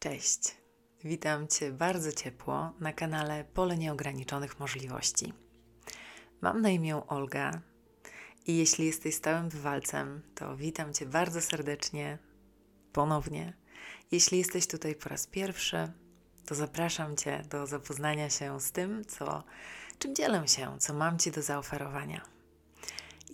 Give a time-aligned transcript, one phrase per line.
[0.00, 0.56] Cześć.
[1.04, 5.32] Witam Cię bardzo ciepło na kanale Pole Nieograniczonych Możliwości.
[6.40, 7.60] Mam na imię Olga
[8.46, 12.18] i jeśli jesteś stałym bywalcem, to witam Cię bardzo serdecznie
[12.92, 13.52] ponownie.
[14.10, 15.92] Jeśli jesteś tutaj po raz pierwszy,
[16.46, 19.44] to zapraszam Cię do zapoznania się z tym, co,
[19.98, 22.20] czym dzielę się, co mam Ci do zaoferowania.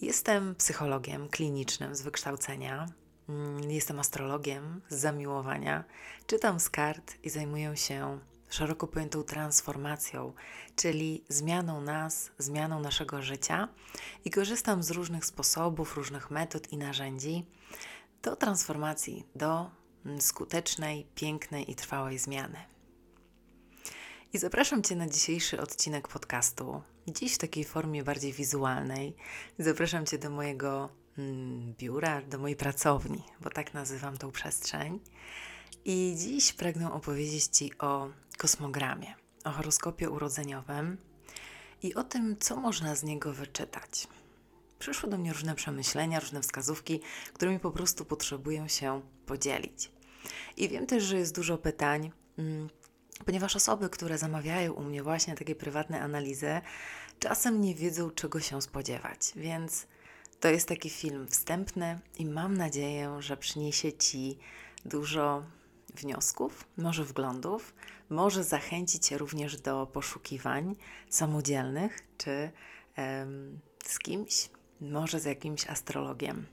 [0.01, 2.87] Jestem psychologiem klinicznym z wykształcenia
[3.68, 5.84] jestem astrologiem z zamiłowania,
[6.26, 10.32] czytam z kart i zajmuję się szeroko pojętą transformacją,
[10.76, 13.68] czyli zmianą nas, zmianą naszego życia
[14.25, 17.46] i korzystam z różnych sposobów, różnych metod i narzędzi
[18.22, 19.70] do transformacji, do
[20.06, 22.58] mm, skutecznej, pięknej i trwałej zmiany.
[24.32, 26.82] I zapraszam Cię na dzisiejszy odcinek podcastu.
[27.08, 29.17] Dziś w takiej formie bardziej wizualnej.
[29.58, 31.06] Zapraszam Cię do mojego Mm,
[31.79, 35.00] biura, do mojej pracowni, bo tak nazywam tą przestrzeń.
[35.84, 38.08] I dziś pragnę opowiedzieć Ci o
[38.39, 40.97] kosmogramie, o horoskopie urodzeniowym
[41.83, 44.08] i o tym, co można z niego wyczytać.
[44.78, 47.00] Przyszły do mnie różne przemyślenia, różne wskazówki,
[47.33, 49.91] którymi po prostu potrzebuję się podzielić.
[50.56, 52.69] I wiem też, że jest dużo pytań, mm,
[53.25, 56.61] ponieważ osoby, które zamawiają u mnie właśnie takie prywatne analizy,
[57.19, 59.86] czasem nie wiedzą, czego się spodziewać, więc
[60.41, 64.39] to jest taki film wstępny i mam nadzieję, że przyniesie Ci
[64.84, 65.42] dużo
[65.95, 67.75] wniosków, może wglądów,
[68.11, 70.77] może zachęcić Cię również do poszukiwań
[71.11, 72.51] samodzielnych czy
[72.97, 76.47] em, z kimś, może z jakimś astrologiem,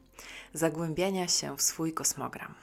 [0.53, 2.55] zagłębiania się w swój kosmogram.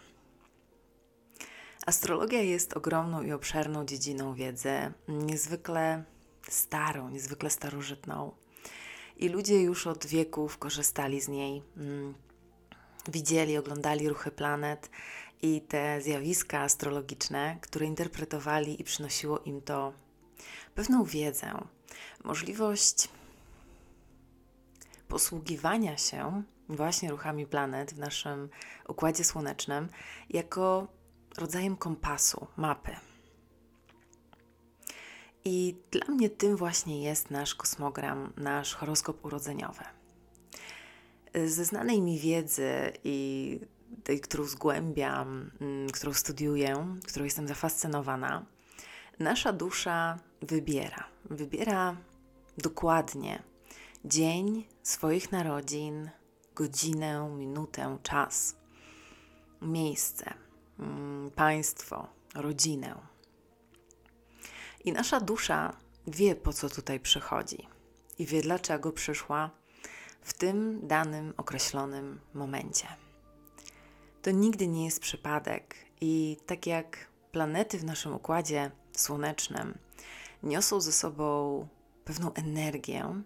[1.86, 6.04] Astrologia jest ogromną i obszerną dziedziną wiedzy, niezwykle
[6.48, 8.32] starą, niezwykle starożytną
[9.20, 11.62] i ludzie już od wieków korzystali z niej.
[11.76, 12.14] Mm,
[13.08, 14.90] widzieli, oglądali ruchy planet
[15.42, 19.92] i te zjawiska astrologiczne, które interpretowali i przynosiło im to
[20.74, 21.52] pewną wiedzę,
[22.24, 23.08] możliwość
[25.08, 28.48] posługiwania się właśnie ruchami planet w naszym
[28.88, 29.88] układzie słonecznym
[30.30, 30.86] jako
[31.38, 33.09] rodzajem kompasu, mapy.
[35.44, 39.84] I dla mnie tym właśnie jest nasz kosmogram, nasz horoskop urodzeniowy.
[41.46, 43.60] Ze znanej mi wiedzy i
[44.04, 48.46] tej, którą zgłębiam, mm, którą studiuję, którą jestem zafascynowana,
[49.18, 51.04] nasza dusza wybiera.
[51.24, 51.96] Wybiera
[52.58, 53.42] dokładnie
[54.04, 56.10] dzień swoich narodzin,
[56.54, 58.56] godzinę, minutę, czas,
[59.62, 60.34] miejsce,
[60.78, 63.09] mm, państwo, rodzinę
[64.84, 65.76] i nasza dusza
[66.06, 67.68] wie, po co tutaj przychodzi
[68.18, 69.50] i wie, dlaczego przyszła
[70.22, 72.86] w tym danym określonym momencie.
[74.22, 79.78] To nigdy nie jest przypadek, i tak jak planety w naszym układzie słonecznym
[80.42, 81.68] niosą ze sobą
[82.04, 83.22] pewną energię,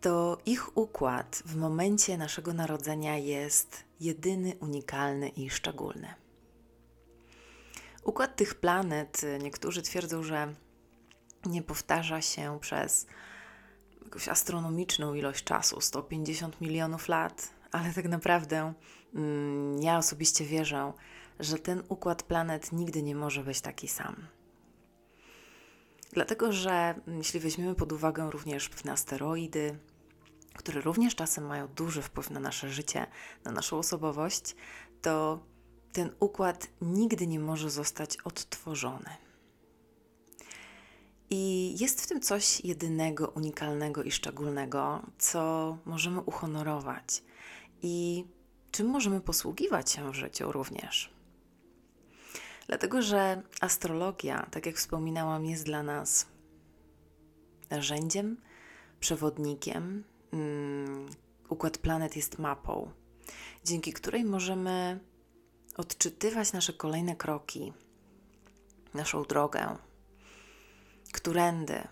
[0.00, 6.14] to ich układ w momencie naszego narodzenia jest jedyny, unikalny i szczególny.
[8.04, 10.54] Układ tych planet, y, niektórzy twierdzą, że
[11.46, 13.06] nie powtarza się przez
[14.04, 18.74] jakąś astronomiczną ilość czasu 150 milionów lat, ale tak naprawdę
[19.14, 20.92] mm, ja osobiście wierzę,
[21.40, 24.26] że ten układ planet nigdy nie może być taki sam.
[26.12, 29.78] Dlatego, że jeśli weźmiemy pod uwagę również pewne asteroidy,
[30.54, 33.06] które również czasem mają duży wpływ na nasze życie,
[33.44, 34.56] na naszą osobowość,
[35.02, 35.40] to
[35.94, 39.10] ten układ nigdy nie może zostać odtworzony.
[41.30, 47.22] I jest w tym coś jedynego, unikalnego i szczególnego, co możemy uhonorować
[47.82, 48.24] i
[48.70, 51.14] czym możemy posługiwać się w życiu również.
[52.66, 56.26] Dlatego, że astrologia, tak jak wspominałam, jest dla nas
[57.70, 58.36] narzędziem,
[59.00, 60.04] przewodnikiem.
[60.32, 61.08] Mm,
[61.48, 62.90] układ planet jest mapą,
[63.64, 65.00] dzięki której możemy
[65.76, 67.72] odczytywać nasze kolejne kroki,
[68.94, 69.76] naszą drogę,
[71.12, 71.88] którędy,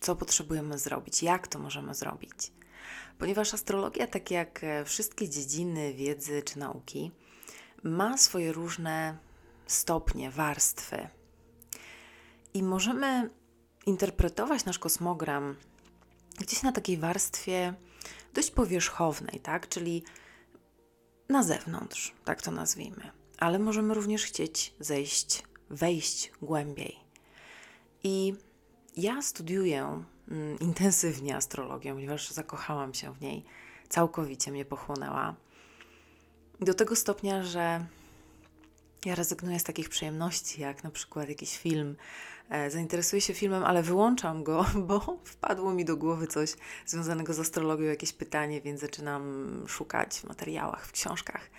[0.00, 2.52] co potrzebujemy zrobić, jak to możemy zrobić.
[3.18, 7.10] Ponieważ astrologia, tak jak wszystkie dziedziny wiedzy czy nauki,
[7.82, 9.18] ma swoje różne
[9.66, 11.08] stopnie, warstwy.
[12.54, 13.30] I możemy
[13.86, 15.56] interpretować nasz kosmogram
[16.38, 17.74] gdzieś na takiej warstwie
[18.34, 19.68] dość powierzchownej, tak?
[19.68, 20.04] Czyli
[21.28, 23.10] na zewnątrz, tak to nazwijmy.
[23.38, 26.96] Ale możemy również chcieć zejść, wejść głębiej.
[28.02, 28.34] I
[28.96, 33.44] ja studiuję mm, intensywnie astrologię, ponieważ zakochałam się w niej,
[33.88, 35.34] całkowicie mnie pochłonęła.
[36.60, 37.86] Do tego stopnia, że
[39.04, 41.96] Ja rezygnuję z takich przyjemności, jak na przykład jakiś film.
[42.50, 46.54] E, zainteresuję się filmem, ale wyłączam go, bo wpadło mi do głowy coś
[46.86, 51.50] związanego z astrologią, jakieś pytanie, więc zaczynam szukać w materiałach, w książkach.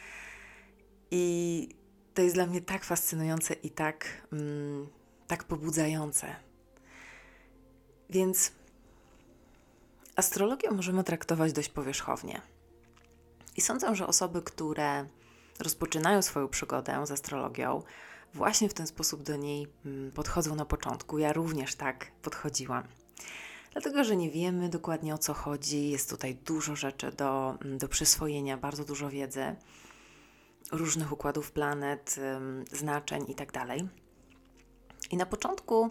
[1.12, 1.70] I
[2.14, 4.88] to jest dla mnie tak fascynujące i tak, mm,
[5.28, 6.36] tak pobudzające.
[8.10, 8.52] Więc
[10.16, 12.42] astrologię możemy traktować dość powierzchownie.
[13.58, 15.06] I sądzę, że osoby, które
[15.60, 17.84] rozpoczynają swoją przygodę z astrologią,
[18.34, 21.18] właśnie w ten sposób do niej mm, podchodzą na początku.
[21.18, 22.84] Ja również tak podchodziłam.
[23.72, 27.88] Dlatego, że nie wiemy dokładnie o co chodzi, jest tutaj dużo rzeczy do, mm, do
[27.88, 29.56] przyswojenia, bardzo dużo wiedzy,
[30.72, 32.16] różnych układów planet,
[32.72, 33.52] znaczeń itd.
[33.52, 33.70] Tak
[35.12, 35.90] I na początku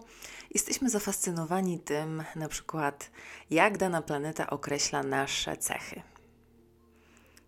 [0.51, 3.11] jesteśmy zafascynowani tym, na przykład,
[3.49, 6.01] jak dana planeta określa nasze cechy,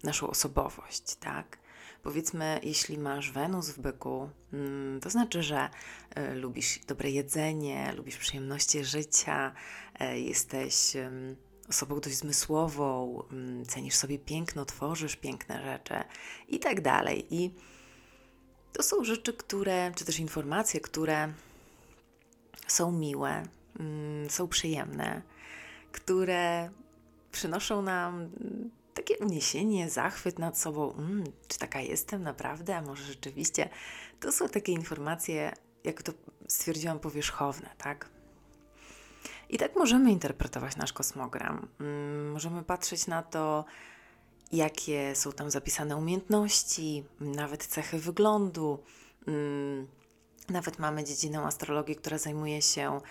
[0.03, 1.60] naszą osobowość, tak?
[2.03, 5.69] Powiedzmy, jeśli masz Wenus w byku, mm, to znaczy, że
[6.15, 9.53] e, lubisz dobre jedzenie, lubisz przyjemności życia,
[9.99, 10.93] e, jesteś
[11.69, 16.03] osobą dość zmysłową, mm, cenisz sobie piękno, tworzysz piękne rzeczy
[16.47, 17.35] i tak dalej.
[17.35, 17.53] I
[18.73, 21.33] to są rzeczy, które, czy też informacje, które
[22.67, 23.43] są miłe,
[23.79, 25.21] mm, są przyjemne,
[25.91, 26.69] które
[27.31, 28.29] przynoszą nam
[28.93, 33.69] takie uniesienie, zachwyt nad sobą, mm, czy taka jestem naprawdę, a może rzeczywiście.
[34.19, 35.53] To są takie informacje,
[35.83, 36.11] jak to
[36.47, 38.09] stwierdziłam, powierzchowne, tak?
[39.49, 41.67] I tak możemy interpretować nasz kosmogram.
[41.79, 43.65] Mm, możemy patrzeć na to,
[44.51, 48.83] jakie są tam zapisane umiejętności, nawet cechy wyglądu.
[49.27, 49.87] Mm,
[50.49, 53.01] nawet mamy dziedzinę astrologii, która zajmuje się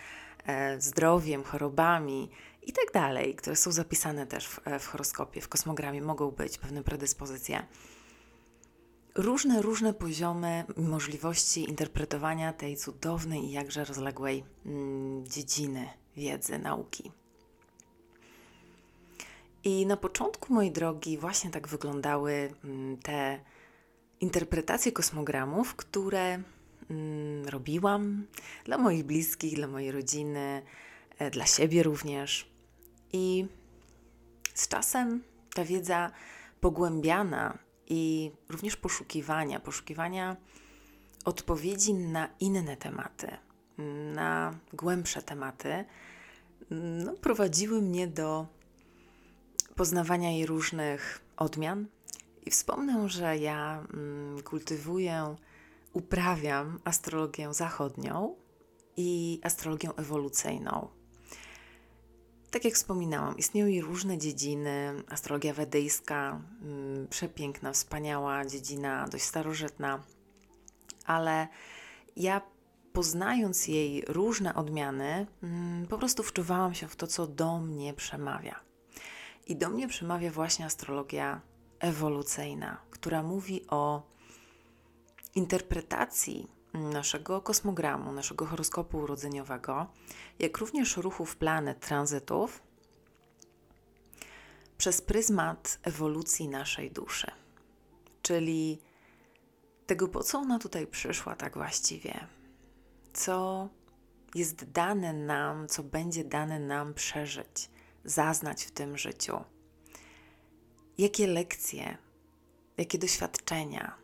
[0.46, 2.30] e, zdrowiem, chorobami
[2.62, 6.82] i tak dalej, które są zapisane też w, w horoskopie, w kosmogramie, mogą być pewne
[6.82, 7.66] predyspozycje.
[9.14, 17.12] Różne, różne poziomy możliwości interpretowania tej cudownej i jakże rozległej mm, dziedziny wiedzy, nauki.
[19.64, 23.40] I na początku, moi drogi, właśnie tak wyglądały mm, te
[24.20, 26.42] interpretacje kosmogramów, które
[26.90, 28.26] mm, robiłam
[28.64, 30.89] dla moich bliskich, dla mojej rodziny, e,
[31.32, 32.50] dla siebie również.
[33.12, 33.46] I
[34.54, 35.22] z czasem
[35.54, 36.10] ta wiedza
[36.60, 40.36] pogłębiana i również poszukiwania, poszukiwania
[41.24, 43.28] odpowiedzi na inne tematy,
[44.14, 45.84] na głębsze tematy,
[46.70, 48.46] no, prowadziły mnie do
[49.76, 51.86] poznawania jej różnych odmian.
[52.46, 55.36] I wspomnę, że ja mm, kultywuję,
[55.92, 58.36] uprawiam astrologię zachodnią
[58.96, 60.88] i astrologię ewolucyjną.
[62.50, 65.02] Tak jak wspominałam, istnieją różne dziedziny.
[65.08, 70.02] Astrologia wedyjska, mm, przepiękna, wspaniała dziedzina, dość starożytna,
[71.06, 71.48] ale
[72.16, 72.40] ja
[72.92, 78.60] poznając jej różne odmiany, mm, po prostu wczuwałam się w to, co do mnie przemawia.
[79.46, 81.40] I do mnie przemawia właśnie astrologia
[81.78, 84.02] ewolucyjna, która mówi o
[85.34, 89.86] interpretacji naszego kosmogramu, naszego horoskopu urodzeniowego,
[90.38, 92.62] jak również ruchów planet, tranzytów
[94.78, 97.30] przez pryzmat ewolucji naszej duszy.
[98.22, 98.78] Czyli
[99.86, 102.26] tego, po co ona tutaj przyszła, tak właściwie,
[103.12, 103.68] co
[104.34, 107.70] jest dane nam, co będzie dane nam przeżyć,
[108.04, 109.40] zaznać w tym życiu.
[110.98, 111.98] Jakie lekcje,
[112.76, 113.94] jakie doświadczenia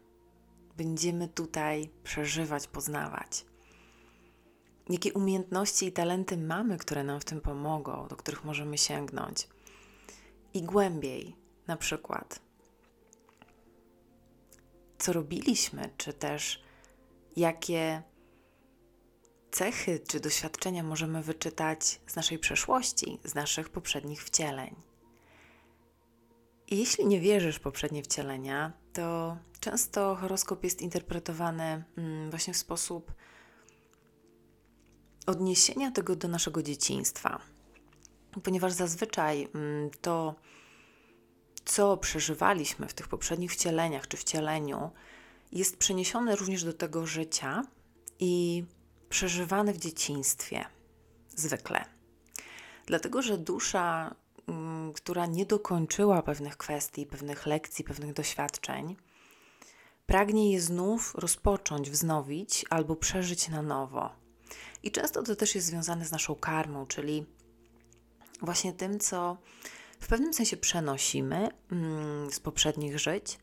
[0.77, 3.47] będziemy tutaj przeżywać, poznawać.
[4.89, 9.49] Jakie umiejętności i talenty mamy, które nam w tym pomogą, do których możemy sięgnąć.
[10.55, 12.41] I głębiej, na przykład,
[14.99, 16.63] co robiliśmy, czy też
[17.37, 18.03] jakie
[19.51, 24.75] cechy czy doświadczenia możemy wyczytać z naszej przeszłości, z naszych poprzednich wcieleń.
[26.69, 32.57] I jeśli nie wierzysz w poprzednie wcielenia, to często horoskop jest interpretowany mm, właśnie w
[32.57, 33.13] sposób
[35.27, 37.41] odniesienia tego do naszego dzieciństwa,
[38.43, 40.35] ponieważ zazwyczaj mm, to,
[41.65, 44.91] co przeżywaliśmy w tych poprzednich wcieleniach czy wcieleniu,
[45.53, 47.63] jest przeniesione również do tego życia
[48.19, 48.65] i
[49.09, 50.65] przeżywane w dzieciństwie
[51.37, 51.85] zwykle.
[52.87, 54.15] Dlatego, że dusza,
[54.95, 58.97] która nie dokończyła pewnych kwestii, pewnych lekcji, pewnych doświadczeń,
[60.07, 64.11] pragnie je znów rozpocząć, wznowić albo przeżyć na nowo.
[64.83, 67.27] I często to też jest związane z naszą karmą, czyli
[68.43, 69.37] właśnie tym, co
[70.01, 73.39] w pewnym sensie przenosimy mm, z poprzednich żyć,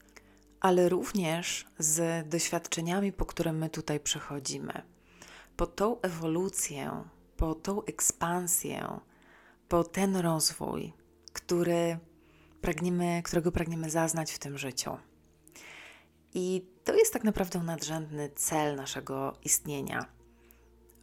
[0.60, 4.82] ale również z doświadczeniami, po które my tutaj przechodzimy.
[5.58, 7.04] Po tą ewolucję,
[7.38, 9.00] po tą ekspansję,
[9.74, 10.94] po ten rozwój,
[11.34, 11.98] który
[12.62, 14.98] pragniemy, którego pragniemy zaznać w tym życiu.
[16.34, 20.06] I to jest tak naprawdę nadrzędny cel naszego istnienia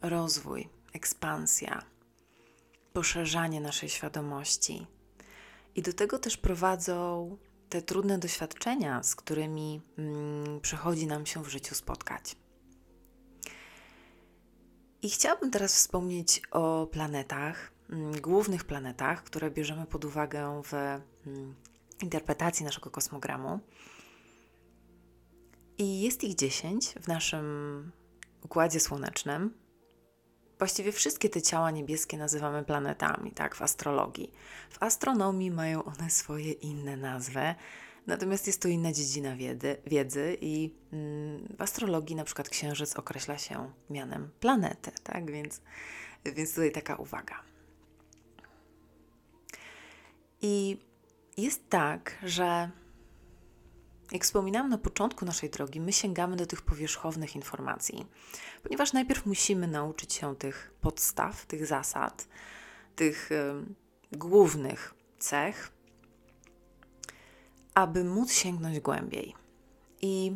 [0.01, 1.81] rozwój, ekspansja,
[2.93, 4.87] poszerzanie naszej świadomości.
[5.75, 7.37] I do tego też prowadzą
[7.69, 12.35] te trudne doświadczenia, z którymi mm, przychodzi nam się w życiu spotkać.
[15.01, 17.71] I chciałabym teraz wspomnieć o planetach,
[18.21, 21.55] głównych planetach, które bierzemy pod uwagę w mm,
[22.01, 23.59] interpretacji naszego kosmogramu.
[25.77, 27.91] I jest ich 10 w naszym
[28.41, 29.53] układzie słonecznym.
[30.57, 34.31] Właściwie wszystkie te ciała niebieskie nazywamy planetami, tak, w astrologii.
[34.69, 37.55] W astronomii mają one swoje inne nazwy,
[38.07, 43.37] natomiast jest to inna dziedzina wiedzy, wiedzy i mm, w astrologii na przykład księżyc określa
[43.37, 45.61] się mianem planety, tak, więc,
[46.25, 47.50] więc tutaj taka uwaga.
[50.41, 50.77] I
[51.37, 52.69] jest tak, że
[54.11, 58.05] jak wspominałam na początku naszej drogi, my sięgamy do tych powierzchownych informacji,
[58.63, 62.27] ponieważ najpierw musimy nauczyć się tych podstaw, tych zasad,
[62.95, 63.37] tych y,
[64.11, 65.71] głównych cech,
[67.73, 69.35] aby móc sięgnąć głębiej.
[70.01, 70.35] I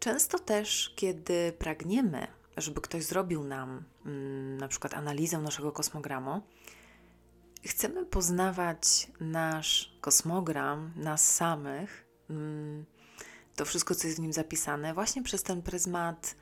[0.00, 6.42] często też, kiedy pragniemy, żeby ktoś zrobił nam mm, na przykład analizę naszego kosmogramu,
[7.66, 12.84] chcemy poznawać nasz kosmogram, nas samych, mm,
[13.56, 16.36] to wszystko, co jest w nim zapisane, właśnie przez ten pryzmat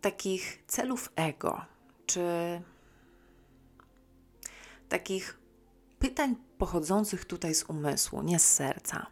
[0.00, 1.64] takich celów ego,
[2.06, 2.22] czy
[4.88, 5.38] takich
[5.98, 9.06] pytań pochodzących tutaj z umysłu, nie z serca.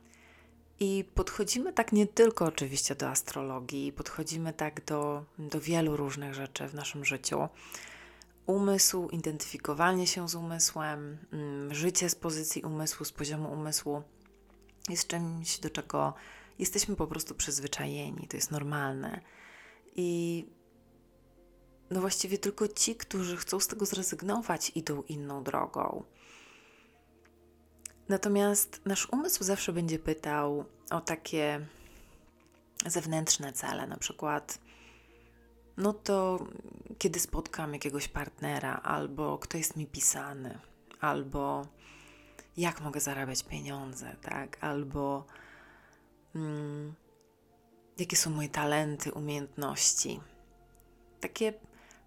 [0.81, 6.69] I podchodzimy tak nie tylko oczywiście do astrologii, podchodzimy tak do, do wielu różnych rzeczy
[6.69, 7.49] w naszym życiu
[8.47, 14.03] umysł, identyfikowanie się z umysłem, mm, życie z pozycji umysłu, z poziomu umysłu
[14.89, 16.15] jest czymś, do czego
[16.59, 19.21] jesteśmy po prostu przyzwyczajeni, to jest normalne.
[19.97, 20.45] I
[21.91, 26.05] no właściwie tylko ci, którzy chcą z tego zrezygnować, idą inną drogą.
[28.09, 31.67] Natomiast nasz umysł zawsze będzie pytał o takie
[32.87, 34.59] zewnętrzne cele, na przykład
[35.77, 36.47] no to
[36.99, 40.59] kiedy spotkam jakiegoś partnera, albo kto jest mi pisany,
[41.01, 41.67] albo
[42.57, 44.65] jak mogę zarabiać pieniądze, tak?
[44.65, 45.27] Albo
[46.35, 46.95] mm,
[47.99, 50.21] jakie są moje talenty, umiejętności.
[51.21, 51.53] Takie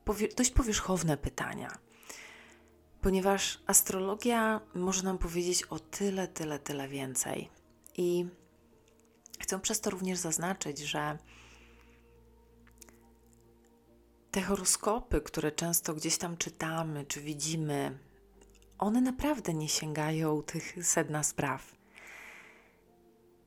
[0.05, 1.77] powie dość powierzchowne pytania.
[3.01, 7.49] Ponieważ astrologia może nam powiedzieć o tyle, tyle, tyle więcej.
[7.97, 8.25] I
[9.39, 11.17] chcę przez to również zaznaczyć, że
[14.31, 18.00] te horoskopy, które często gdzieś tam czytamy czy widzimy,
[18.77, 21.75] one naprawdę nie sięgają tych sedna spraw.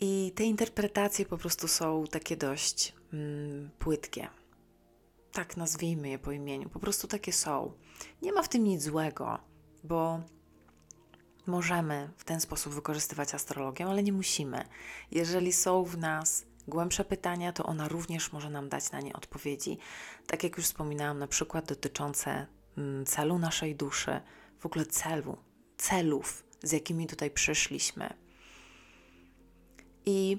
[0.01, 4.29] I te interpretacje po prostu są takie dość mm, płytkie.
[5.33, 6.69] Tak nazwijmy je po imieniu.
[6.69, 7.73] Po prostu takie są.
[8.23, 9.39] Nie ma w tym nic złego,
[9.85, 10.21] bo
[11.47, 14.65] możemy w ten sposób wykorzystywać astrologię, ale nie musimy.
[15.11, 19.79] Jeżeli są w nas głębsze pytania, to ona również może nam dać na nie odpowiedzi.
[20.27, 22.47] Tak jak już wspominałam, na przykład dotyczące
[22.79, 24.21] mm, celu naszej duszy,
[24.59, 25.37] w ogóle celu,
[25.77, 28.15] celów, z jakimi tutaj przyszliśmy.
[30.07, 30.39] I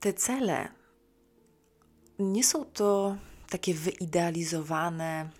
[0.00, 0.68] te cele
[2.18, 3.16] nie są to
[3.50, 5.30] takie wyidealizowane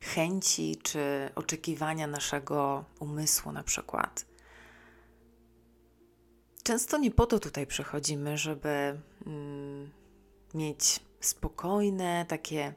[0.00, 4.26] chęci czy oczekiwania naszego umysłu, na przykład.
[6.66, 9.90] Często nie po to tutaj przychodzimy, żeby mm,
[10.54, 12.74] mieć spokojne, takie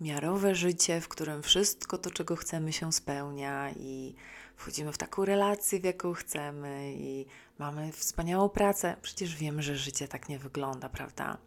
[0.00, 4.14] miarowe życie, w którym wszystko to, czego chcemy, się spełnia i
[4.56, 7.26] wchodzimy w taką relację, w jaką chcemy i
[7.58, 8.96] mamy wspaniałą pracę.
[9.02, 11.38] Przecież wiemy, że życie tak nie wygląda, prawda?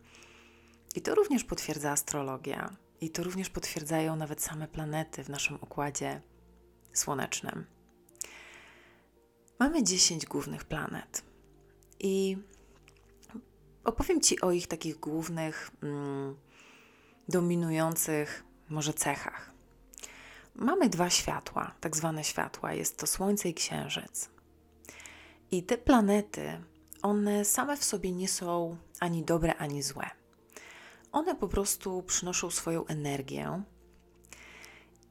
[0.95, 6.21] I to również potwierdza astrologia, i to również potwierdzają nawet same planety w naszym układzie
[6.93, 7.72] słonecznym.
[9.63, 11.23] Mamy 10 głównych planet
[11.99, 12.37] i
[13.83, 16.35] opowiem Ci o ich takich głównych, mm,
[17.29, 19.51] dominujących może cechach.
[20.55, 24.29] Mamy dwa światła, tak zwane światła, jest to Słońce i Księżyc.
[25.51, 26.61] I te planety,
[27.01, 30.09] one same w sobie nie są ani dobre, ani złe.
[31.11, 33.63] One po prostu przynoszą swoją energię.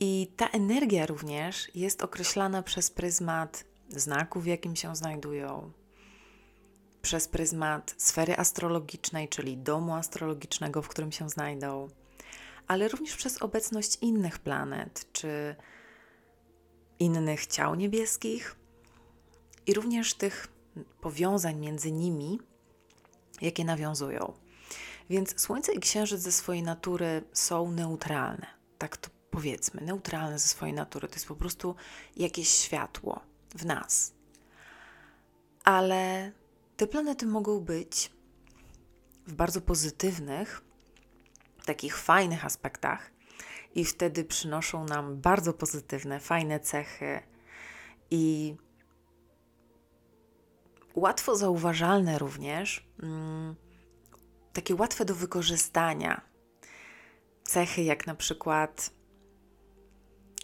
[0.00, 5.72] I ta energia również jest określana przez pryzmat znaku, w jakim się znajdują,
[7.02, 11.88] przez pryzmat sfery astrologicznej, czyli domu astrologicznego, w którym się znajdą,
[12.66, 15.56] ale również przez obecność innych planet czy
[16.98, 18.56] innych ciał niebieskich
[19.66, 20.48] i również tych
[21.00, 22.40] powiązań między nimi,
[23.40, 24.32] jakie nawiązują.
[25.10, 28.46] Więc Słońce i Księżyc ze swojej natury są neutralne.
[28.78, 31.08] Tak to powiedzmy, neutralne ze swojej natury.
[31.08, 31.74] To jest po prostu
[32.16, 34.14] jakieś światło w nas.
[35.64, 36.32] Ale
[36.76, 38.12] te planety mogą być
[39.26, 40.62] w bardzo pozytywnych,
[41.64, 43.10] takich fajnych aspektach
[43.74, 47.20] i wtedy przynoszą nam bardzo pozytywne, fajne cechy
[48.10, 48.56] i
[50.94, 53.54] łatwo zauważalne również, mm,
[54.52, 56.20] takie łatwe do wykorzystania
[57.42, 58.90] cechy, jak na przykład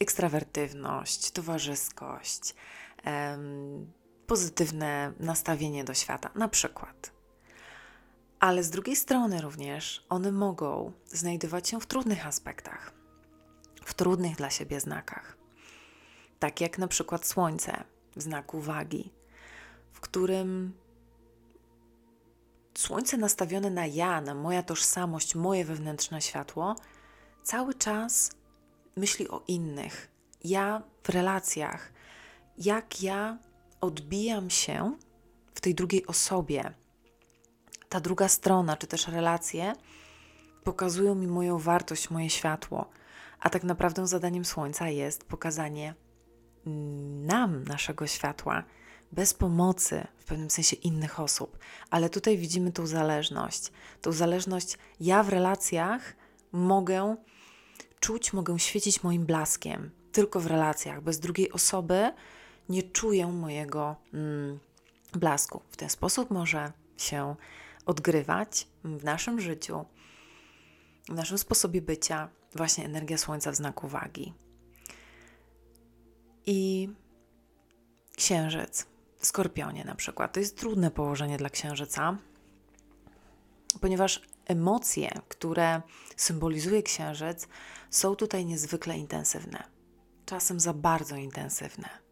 [0.01, 2.55] ekstrawertywność, towarzyskość,
[4.27, 7.13] pozytywne nastawienie do świata, na przykład.
[8.41, 12.93] Ale z drugiej strony również one mogą znajdować się w trudnych aspektach,
[13.85, 15.37] w trudnych dla siebie znakach.
[16.39, 17.85] Tak jak na przykład Słońce
[18.17, 19.13] w znaku wagi,
[19.93, 20.73] w którym
[22.79, 26.77] Słońce nastawione na ja, na moja tożsamość, moje wewnętrzne światło,
[27.43, 28.31] cały czas
[28.97, 30.11] myśli o innych.
[30.45, 31.93] Ja w relacjach,
[32.59, 33.39] jak ja
[33.81, 34.97] odbijam się
[35.55, 36.75] w tej drugiej osobie.
[37.89, 39.73] Ta druga strona, czy też relacje,
[40.65, 42.91] pokazują mi moją wartość, moje światło.
[43.41, 45.95] A tak naprawdę zadaniem Słońca jest pokazanie
[47.27, 48.65] nam naszego światła
[49.13, 51.59] bez pomocy w pewnym sensie innych osób.
[51.91, 53.73] Ale tutaj widzimy tą zależność.
[54.01, 56.17] Tą zależność ja w relacjach
[56.53, 57.17] mogę
[58.01, 59.91] czuć, mogę świecić moim blaskiem.
[60.13, 62.13] Tylko w relacjach, bez drugiej osoby
[62.69, 64.59] nie czują mojego mm,
[65.13, 65.63] blasku.
[65.71, 67.37] W ten sposób może się
[67.87, 69.85] odgrywać w naszym życiu,
[71.09, 74.35] w naszym sposobie bycia, właśnie energia Słońca w znaku wagi.
[76.47, 76.89] I
[78.17, 78.87] księżyc
[79.21, 80.33] skorpionie na przykład.
[80.33, 82.17] To jest trudne położenie dla księżyca,
[83.81, 85.83] ponieważ emocje, które
[86.17, 87.49] symbolizuje księżyc,
[87.91, 89.65] są tutaj niezwykle intensywne,
[90.27, 92.08] czasem za bardzo intensywne.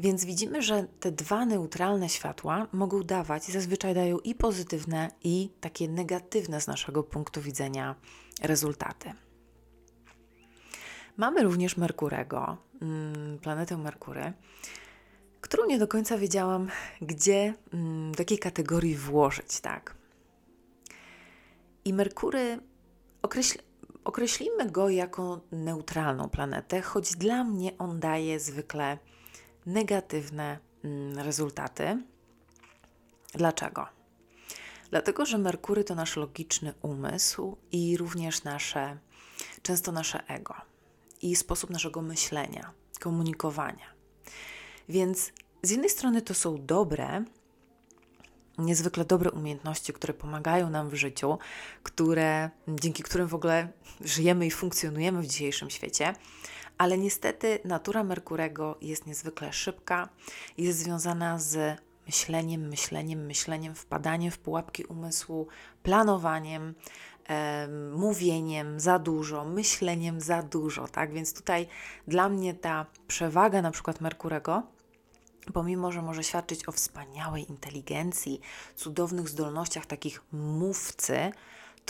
[0.00, 5.88] Więc widzimy, że te dwa neutralne światła mogą dawać, zazwyczaj dają i pozytywne, i takie
[5.88, 7.94] negatywne z naszego punktu widzenia
[8.42, 9.12] rezultaty.
[11.16, 14.32] Mamy również Merkurego, mm, planetę Merkury,
[15.40, 16.68] którą nie do końca wiedziałam,
[17.02, 19.94] gdzie, mm, w jakiej kategorii włożyć, tak.
[21.84, 22.58] I Merkury
[23.22, 23.58] określ,
[24.04, 28.98] określimy go jako neutralną planetę, choć dla mnie on daje zwykle
[29.66, 32.02] negatywne mm, rezultaty.
[33.34, 33.86] Dlaczego?
[34.90, 38.98] Dlatego, że Merkury to nasz logiczny umysł i również nasze,
[39.62, 40.54] często nasze ego
[41.22, 43.86] i sposób naszego myślenia, komunikowania.
[44.88, 47.24] Więc z jednej strony to są dobre,
[48.58, 51.38] niezwykle dobre umiejętności, które pomagają nam w życiu,
[51.82, 53.68] które, dzięki którym w ogóle
[54.00, 56.14] żyjemy i funkcjonujemy w dzisiejszym świecie,
[56.80, 60.08] ale niestety natura Merkurego jest niezwykle szybka,
[60.58, 65.46] jest związana z myśleniem, myśleniem, myśleniem, wpadaniem w pułapki umysłu,
[65.82, 66.74] planowaniem,
[67.28, 71.12] e, mówieniem za dużo, myśleniem za dużo, tak?
[71.12, 71.66] Więc tutaj
[72.08, 74.62] dla mnie ta przewaga na przykład Merkurego
[75.52, 78.40] pomimo że może świadczyć o wspaniałej inteligencji,
[78.76, 81.32] cudownych zdolnościach takich mówcy,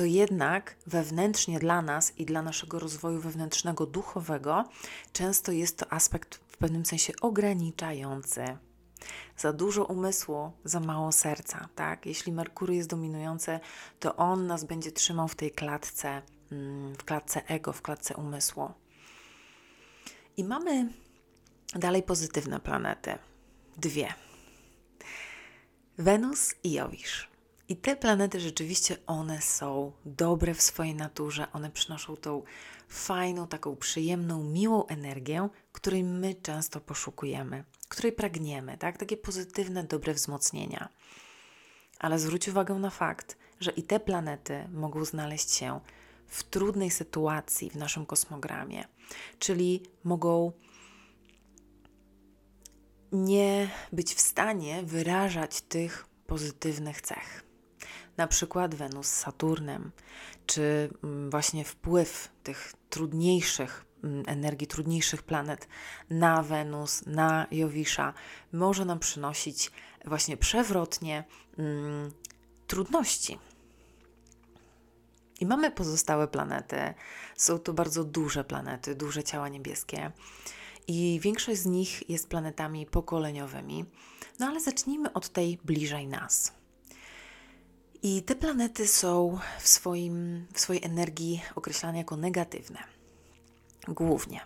[0.01, 4.65] to jednak wewnętrznie dla nas i dla naszego rozwoju wewnętrznego, duchowego,
[5.13, 8.45] często jest to aspekt w pewnym sensie ograniczający.
[9.37, 12.07] Za dużo umysłu, za mało serca, tak?
[12.07, 13.61] Jeśli Merkury jest dominujący,
[13.99, 18.71] to on nas będzie trzymał w tej klatce, mm, w klatce ego, w klatce umysłu.
[20.37, 20.93] I mamy
[21.75, 23.19] dalej pozytywne planety.
[23.77, 24.15] Dwie.
[25.99, 27.30] Wenus i Jowisz.
[27.71, 32.43] I te planety rzeczywiście one są dobre w swojej naturze, one przynoszą tą
[32.89, 38.99] fajną, taką przyjemną, miłą energię, której my często poszukujemy, której pragniemy, tak?
[38.99, 40.89] Takie pozytywne, dobre wzmocnienia.
[41.99, 45.81] Ale zwróć uwagę na fakt, że i te planety mogą znaleźć się
[46.27, 48.85] w trudnej sytuacji w naszym kosmogramie,
[49.39, 50.53] czyli mogą
[53.13, 57.50] nie być w stanie wyrażać tych pozytywnych cech
[58.21, 59.91] na przykład Wenus z Saturnem,
[60.47, 65.69] czy mm, właśnie wpływ tych trudniejszych mm, energii trudniejszych planet
[66.11, 68.15] na Wenus, na Jowisza,
[68.53, 69.71] może nam przynosić
[70.05, 71.25] właśnie przewrotnie
[71.59, 72.11] mm,
[72.67, 73.39] trudności.
[75.41, 76.95] I mamy pozostałe planety.
[77.37, 80.13] Są to bardzo duże planety, duże ciała niebieskie.
[80.89, 83.85] I większość z nich jest planetami pokoleniowymi.
[84.39, 86.60] No ale zacznijmy od tej bliżej nas.
[88.03, 92.79] I te planety są w, swoim, w swojej energii określane jako negatywne.
[93.89, 94.41] Głównie.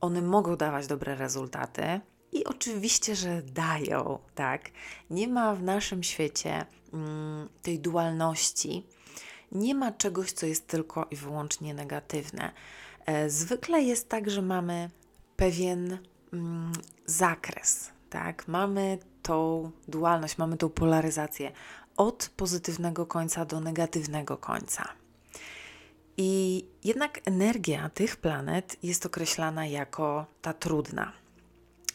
[0.00, 2.00] One mogą dawać dobre rezultaty
[2.32, 4.70] i oczywiście, że dają, tak?
[5.10, 8.86] Nie ma w naszym świecie mm, tej dualności,
[9.52, 12.52] nie ma czegoś, co jest tylko i wyłącznie negatywne.
[13.06, 14.90] E, zwykle jest tak, że mamy
[15.36, 15.98] pewien
[16.32, 16.72] mm,
[17.06, 18.48] zakres, tak?
[18.48, 21.52] Mamy tą dualność, mamy tą polaryzację
[22.00, 24.88] od pozytywnego końca do negatywnego końca.
[26.16, 31.12] I jednak energia tych planet jest określana jako ta trudna,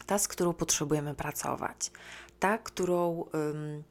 [0.06, 1.90] ta, z którą potrzebujemy pracować,
[2.38, 3.82] ta, którą um,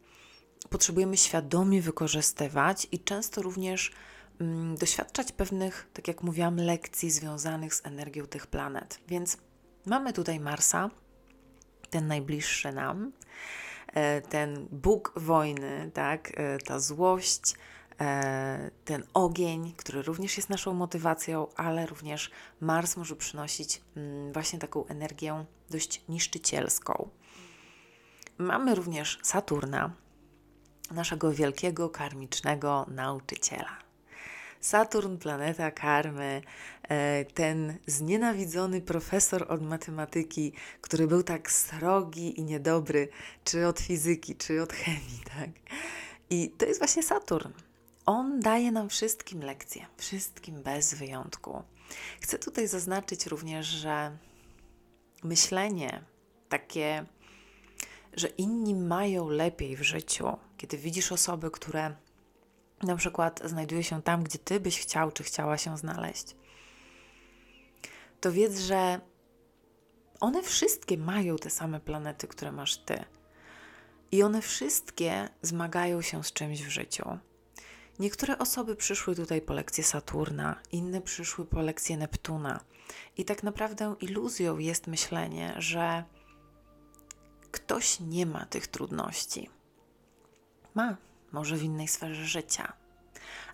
[0.69, 3.91] potrzebujemy świadomie wykorzystywać i często również
[4.39, 8.99] um, doświadczać pewnych, tak jak mówiłam, lekcji związanych z energią tych planet.
[9.07, 9.37] Więc
[9.85, 10.89] mamy tutaj Marsa,
[11.89, 13.11] ten najbliższy nam,
[14.29, 17.53] ten Bóg wojny, tak, e, ta złość,
[18.01, 22.31] e, ten ogień, który również jest naszą motywacją, ale również
[22.61, 27.09] Mars może przynosić mm, właśnie taką energię dość niszczycielską.
[28.37, 29.93] Mamy również Saturna,
[30.91, 33.84] naszego wielkiego karmicznego nauczyciela.
[34.61, 36.41] Saturn, planeta karmy,
[36.83, 43.07] e, ten znienawidzony profesor od matematyki, który był tak srogi i niedobry,
[43.43, 45.49] czy od fizyki, czy od chemii, tak?
[46.29, 47.51] I to jest właśnie Saturn.
[48.05, 51.63] On daje nam wszystkim lekcje, wszystkim bez wyjątku.
[52.21, 54.17] Chcę tutaj zaznaczyć również, że
[55.23, 56.03] myślenie
[56.49, 57.05] takie,
[58.13, 61.95] że inni mają lepiej w życiu, kiedy widzisz osoby, które
[62.83, 66.35] na przykład znajduje się tam, gdzie ty byś chciał czy chciała się znaleźć,
[68.21, 68.99] to wiedz, że
[70.19, 73.03] one wszystkie mają te same planety, które masz ty.
[74.11, 77.17] I one wszystkie zmagają się z czymś w życiu.
[77.99, 82.59] Niektóre osoby przyszły tutaj po lekcję Saturna, inne przyszły po lekcję Neptuna.
[83.17, 86.03] I tak naprawdę iluzją jest myślenie, że
[87.51, 89.49] ktoś nie ma tych trudności.
[90.75, 90.97] Ma,
[91.35, 92.73] może w innej sferze życia,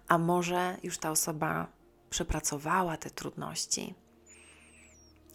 [0.08, 1.67] a może już ta osoba
[2.10, 3.96] przepracowała te trudności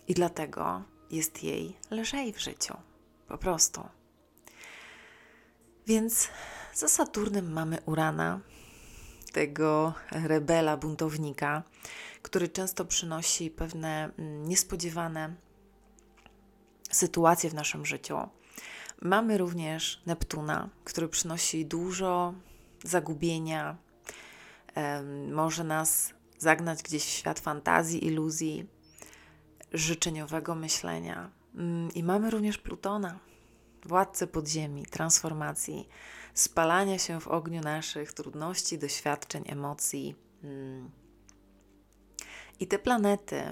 [0.09, 2.75] i dlatego jest jej lżej w życiu.
[3.29, 3.89] Po prostu.
[5.87, 6.29] Więc
[6.75, 8.41] za Saturnem mamy Urana,
[9.33, 11.63] tego rebela, buntownika,
[12.23, 15.35] który często przynosi pewne mm, niespodziewane
[16.91, 18.19] sytuacje w naszym życiu
[19.03, 22.35] Mamy również Neptuna, który przynosi dużo
[22.85, 23.77] zagubienia,
[25.33, 28.67] może nas zagnać gdzieś w świat fantazji, iluzji,
[29.73, 31.31] życzeniowego myślenia.
[31.55, 33.19] Mm, I mamy również Plutona,
[33.85, 35.89] władcę podziemi, transformacji,
[36.35, 40.15] spalania się w ogniu naszych trudności, doświadczeń, emocji.
[40.45, 40.91] Mm.
[42.61, 43.43] I te planety,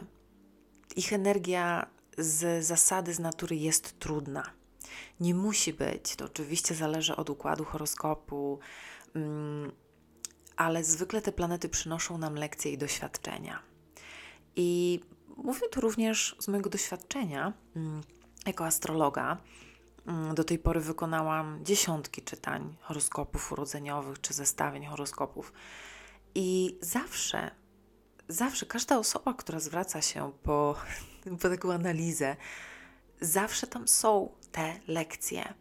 [0.97, 1.87] ich energia
[2.19, 4.64] z zasady, z natury jest trudna
[5.21, 8.59] nie musi być, to oczywiście zależy od układu horoskopu,
[9.15, 9.73] mm,
[10.57, 13.63] ale zwykle te planety przynoszą nam lekcje i doświadczenia.
[14.57, 15.01] I
[15.37, 18.01] mówię tu również z mojego doświadczenia mm,
[18.47, 19.37] jako astrologa.
[20.07, 25.53] Mm, do tej pory wykonałam dziesiątki czytań horoskopów urodzeniowych czy zestawień horoskopów.
[26.35, 27.51] I zawsze,
[28.29, 30.77] zawsze każda osoba, która zwraca się po,
[31.43, 32.37] po taką analizę,
[33.21, 35.55] zawsze tam są te lekcje.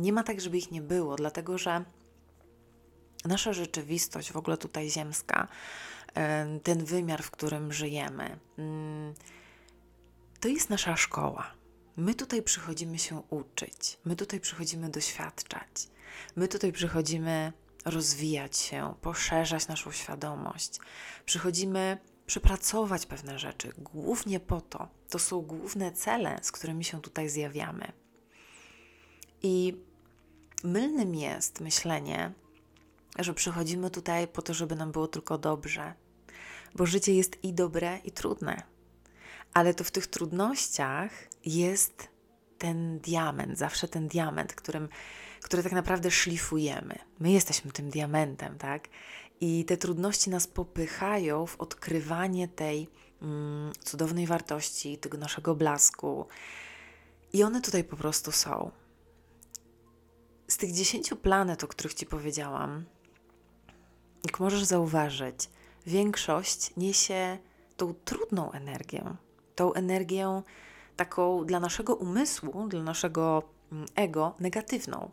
[0.00, 1.84] Nie ma tak, żeby ich nie było, dlatego że
[3.24, 5.48] nasza rzeczywistość, w ogóle tutaj ziemska,
[6.62, 9.14] ten wymiar, w którym żyjemy, mm,
[10.40, 11.54] to jest nasza szkoła.
[11.96, 15.88] My tutaj przychodzimy się uczyć, my tutaj przychodzimy doświadczać,
[16.36, 17.52] my tutaj przychodzimy
[17.84, 20.78] rozwijać się, poszerzać naszą świadomość.
[21.24, 24.88] Przychodzimy przepracować pewne rzeczy, głównie po to.
[25.10, 27.92] To są główne cele, z którymi się tutaj zjawiamy.
[29.42, 29.76] I
[30.64, 32.32] mylnym jest myślenie,
[33.18, 35.94] że przychodzimy tutaj po to, żeby nam było tylko dobrze,
[36.74, 38.62] bo życie jest i dobre, i trudne.
[39.54, 41.12] Ale to w tych trudnościach
[41.44, 42.08] jest
[42.58, 44.88] ten diament, zawsze ten diament, którym,
[45.42, 46.98] który tak naprawdę szlifujemy.
[47.18, 48.88] My jesteśmy tym diamentem, tak?
[49.40, 52.88] I te trudności nas popychają w odkrywanie tej
[53.22, 56.26] mm, cudownej wartości, tego naszego blasku.
[57.32, 58.70] I one tutaj po prostu są.
[60.52, 62.84] Z tych dziesięciu planet, o których Ci powiedziałam,
[64.24, 65.50] jak możesz zauważyć,
[65.86, 67.38] większość niesie
[67.76, 69.16] tą trudną energię,
[69.54, 70.42] tą energię
[70.96, 75.10] taką dla naszego umysłu, dla naszego mm, ego negatywną,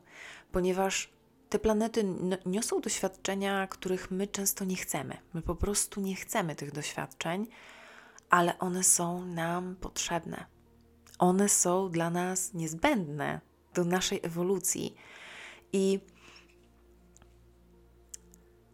[0.52, 1.14] ponieważ
[1.50, 2.06] te planety
[2.46, 5.18] niosą doświadczenia, których my często nie chcemy.
[5.34, 7.48] My po prostu nie chcemy tych doświadczeń,
[8.30, 10.46] ale one są nam potrzebne.
[11.20, 13.42] One są dla nas niezbędne
[13.74, 14.96] do naszej ewolucji.
[15.74, 16.00] I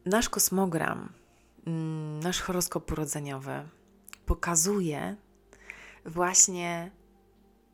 [0.05, 1.09] nasz kosmogram,
[1.67, 3.69] mm, nasz horoskop urodzeniowy
[4.25, 5.15] pokazuje
[6.05, 6.91] właśnie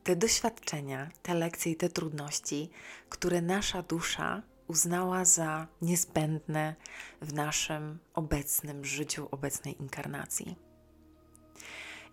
[0.04, 2.70] te doświadczenia, te lekcje i te trudności,
[3.08, 6.74] które nasza dusza uznała za niezbędne
[7.22, 10.56] w naszym obecnym życiu, obecnej inkarnacji.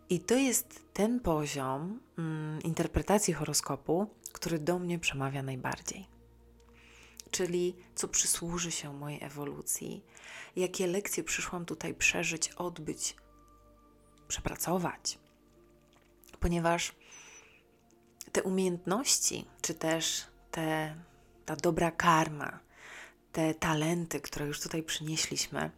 [0.10, 6.18] I to jest ten poziom mm, interpretacji horoskopu, który do mnie przemawia najbardziej.
[7.31, 10.03] Czyli co przysłuży się mojej ewolucji,
[10.55, 13.15] jakie lekcje przyszłam tutaj przeżyć, odbyć,
[14.27, 15.19] przepracować.
[16.39, 16.95] Ponieważ
[18.31, 20.95] te umiejętności, czy też te,
[21.45, 22.59] ta dobra karma,
[23.31, 25.71] te talenty, które już tutaj przynieśliśmy,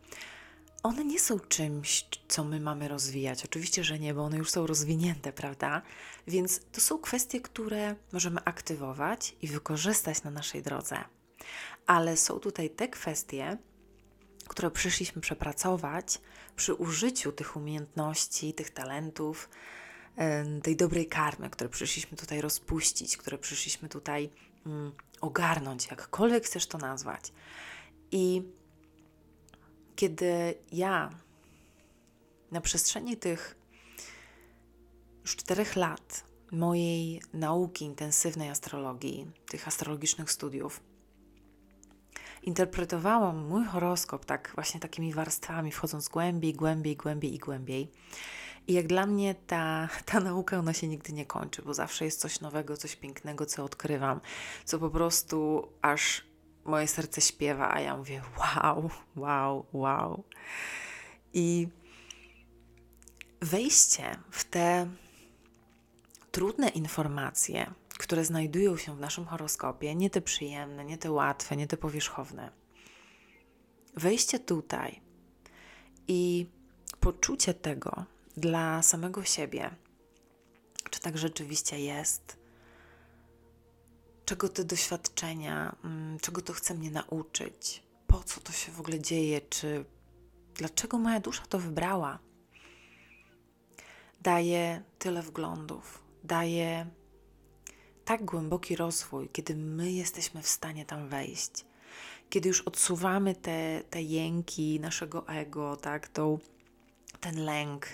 [0.83, 3.45] one nie są czymś, co my mamy rozwijać.
[3.45, 5.81] Oczywiście, że nie, bo one już są rozwinięte, prawda?
[6.27, 10.97] Więc to są kwestie, które możemy aktywować i wykorzystać na naszej drodze.
[11.85, 13.57] Ale są tutaj te kwestie,
[14.47, 16.21] które przyszliśmy przepracować
[16.55, 19.49] przy użyciu tych umiejętności, tych talentów,
[20.63, 24.29] tej dobrej karmy, które przyszliśmy tutaj rozpuścić, które przyszliśmy tutaj
[24.65, 24.91] mm,
[25.21, 27.33] ogarnąć, jakkolwiek chcesz to nazwać.
[28.11, 28.43] I
[29.95, 31.09] kiedy ja
[32.51, 33.55] na przestrzeni tych
[35.21, 40.83] już czterech lat mojej nauki intensywnej astrologii, tych astrologicznych studiów,
[42.43, 47.91] interpretowałam mój horoskop tak właśnie takimi warstwami, wchodząc głębiej, głębiej, głębiej i głębiej.
[48.67, 52.19] I jak dla mnie ta, ta nauka, ona się nigdy nie kończy, bo zawsze jest
[52.19, 54.21] coś nowego, coś pięknego, co odkrywam,
[54.65, 56.23] co po prostu aż
[56.65, 60.23] moje serce śpiewa, a ja mówię wow, wow, wow.
[61.33, 61.67] I
[63.41, 64.87] wejście w te
[66.31, 71.67] trudne informacje, które znajdują się w naszym horoskopie, nie te przyjemne, nie te łatwe, nie
[71.67, 72.51] te powierzchowne.
[73.93, 75.01] Wejście tutaj
[76.07, 76.45] i
[76.99, 78.05] poczucie tego
[78.37, 79.71] dla samego siebie,
[80.89, 82.37] czy tak rzeczywiście jest,
[84.25, 88.99] czego te doświadczenia, mm, czego to chce mnie nauczyć, po co to się w ogóle
[88.99, 89.85] dzieje, czy
[90.55, 92.19] dlaczego moja dusza to wybrała.
[94.21, 97.00] Daje tyle wglądów, daje
[98.11, 101.65] tak głęboki rozwój, kiedy my jesteśmy w stanie tam wejść,
[102.29, 106.39] kiedy już odsuwamy te, te jęki naszego ego, tak, tą,
[107.19, 107.87] ten lęk.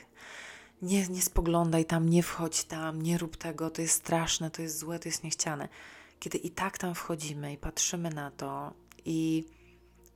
[0.82, 4.78] Nie, nie spoglądaj tam, nie wchodź tam, nie rób tego, to jest straszne, to jest
[4.78, 5.70] złe, to jest niechciane
[6.20, 8.74] kiedy i tak tam wchodzimy i patrzymy na to
[9.06, 9.48] i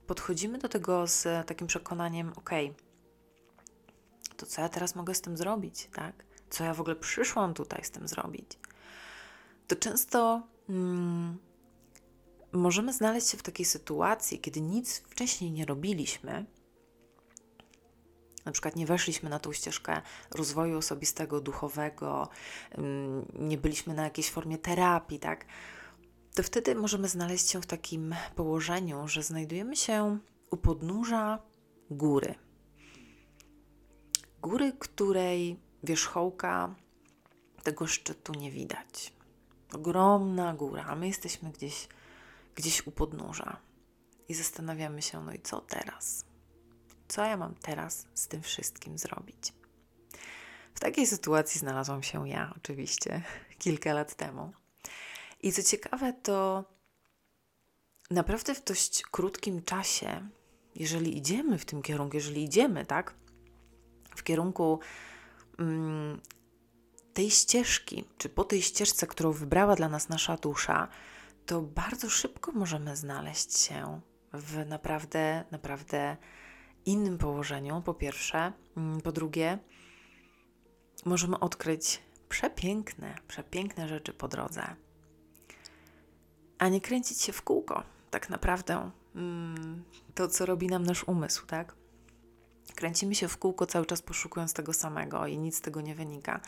[0.06, 2.50] podchodzimy do tego z takim przekonaniem, ok,
[4.36, 6.24] to co ja teraz mogę z tym zrobić, tak?
[6.50, 8.58] Co ja w ogóle przyszłam tutaj z tym zrobić?
[9.66, 11.38] To często mm,
[12.52, 16.46] możemy znaleźć się w takiej sytuacji, kiedy nic wcześniej nie robiliśmy,
[18.44, 22.28] na przykład nie weszliśmy na tą ścieżkę rozwoju osobistego, duchowego,
[22.70, 25.44] mm, nie byliśmy na jakiejś formie terapii, tak?
[26.34, 30.18] to wtedy możemy znaleźć się w takim położeniu, że znajdujemy się
[30.50, 31.38] u podnóża
[31.90, 32.34] góry.
[34.42, 36.74] Góry, której wierzchołka
[37.62, 39.12] tego szczytu nie widać.
[39.74, 41.88] Ogromna góra, a my jesteśmy gdzieś,
[42.54, 43.56] gdzieś u podnóża.
[44.28, 46.24] I zastanawiamy się, no i co teraz?
[47.08, 49.52] Co ja mam teraz z tym wszystkim zrobić?
[50.74, 53.22] W takiej sytuacji znalazłam się ja, oczywiście,
[53.58, 54.52] kilka lat temu.
[55.42, 56.64] I co ciekawe, to
[58.10, 60.28] naprawdę w dość krótkim czasie,
[60.74, 63.14] jeżeli idziemy w tym kierunku, jeżeli idziemy, tak,
[64.16, 64.80] w kierunku
[65.58, 66.20] mm,
[67.14, 70.88] tej ścieżki, czy po tej ścieżce, którą wybrała dla nas nasza dusza,
[71.46, 74.00] to bardzo szybko możemy znaleźć się
[74.32, 76.16] w naprawdę, naprawdę
[76.86, 78.52] innym położeniu, po pierwsze.
[78.76, 79.58] Mm, po drugie,
[81.04, 84.76] możemy odkryć przepiękne, przepiękne rzeczy po drodze
[86.62, 88.90] a nie kręcić się w kółko, tak naprawdę.
[89.14, 91.74] Mm, to, co robi nam nasz umysł, tak?
[92.74, 96.40] Kręcimy się w kółko cały czas poszukując tego samego i nic z tego nie wynika.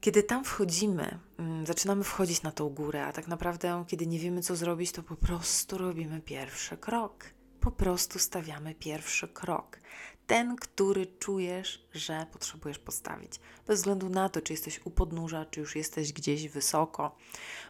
[0.00, 4.42] Kiedy tam wchodzimy, mm, zaczynamy wchodzić na tą górę, a tak naprawdę, kiedy nie wiemy,
[4.42, 7.24] co zrobić, to po prostu robimy pierwszy krok.
[7.60, 9.78] Po prostu stawiamy pierwszy krok.
[10.26, 13.32] Ten, który czujesz, że potrzebujesz postawić.
[13.66, 17.16] Bez względu na to, czy jesteś u podnóża, czy już jesteś gdzieś wysoko.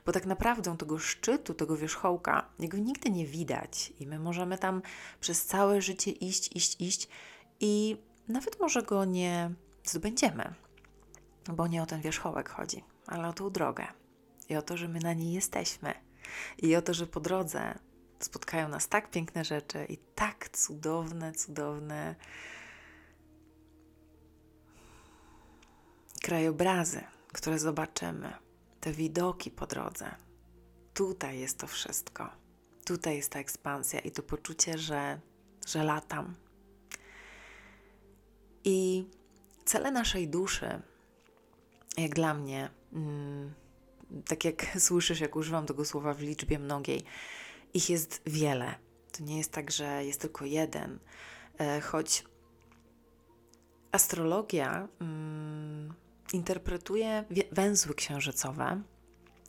[0.06, 3.92] Bo tak naprawdę tego szczytu, tego wierzchołka, jego nigdy nie widać.
[4.00, 4.82] I my możemy tam
[5.20, 7.08] przez całe życie iść, iść, iść
[7.60, 7.96] i
[8.28, 9.50] nawet może go nie
[9.84, 10.54] zdobędziemy
[11.48, 13.86] bo nie o ten wierzchołek chodzi, ale o tą drogę
[14.48, 15.94] i o to, że my na niej jesteśmy
[16.58, 17.78] i o to, że po drodze
[18.20, 22.14] spotkają nas tak piękne rzeczy i tak cudowne, cudowne
[26.22, 27.00] krajobrazy,
[27.32, 28.32] które zobaczymy,
[28.80, 30.14] te widoki po drodze.
[30.94, 32.30] Tutaj jest to wszystko.
[32.84, 35.20] Tutaj jest ta ekspansja i to poczucie, że,
[35.66, 36.34] że latam.
[38.64, 39.06] I
[39.64, 40.82] cele naszej duszy
[42.00, 43.54] jak dla mnie, mm,
[44.28, 47.02] tak jak słyszysz, jak używam tego słowa w liczbie mnogiej,
[47.74, 48.74] ich jest wiele.
[49.12, 50.98] To nie jest tak, że jest tylko jeden,
[51.58, 52.24] e, choć
[53.92, 55.94] astrologia mm,
[56.32, 58.82] interpretuje węzły księżycowe,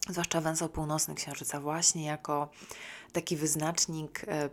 [0.10, 2.50] zwłaszcza węzeł północny księżyca, właśnie jako
[3.12, 4.50] taki wyznacznik e,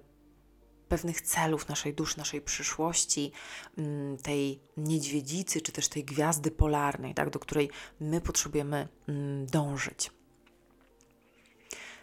[0.89, 3.33] pewnych celów naszej duszy, naszej przyszłości,
[3.79, 7.71] mm, tej niedźwiedzicy, czy też tej gwiazdy polarnej, tak, do której
[8.01, 10.11] my potrzebujemy mm, dążyć.